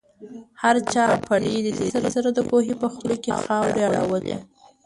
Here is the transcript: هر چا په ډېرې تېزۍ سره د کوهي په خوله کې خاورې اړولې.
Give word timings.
هر 0.61 0.75
چا 0.93 1.03
په 1.25 1.33
ډېرې 1.43 1.71
تېزۍ 1.79 2.09
سره 2.15 2.29
د 2.31 2.39
کوهي 2.49 2.73
په 2.81 2.87
خوله 2.93 3.15
کې 3.23 3.31
خاورې 3.43 3.81
اړولې. 3.91 4.37